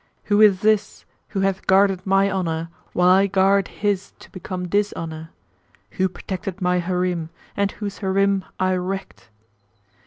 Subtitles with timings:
[0.23, 5.29] Who is this who hath guarded my honour while I garred his become dishonour?
[5.91, 9.29] Who protected my Harim and whose Harim I wrecked?"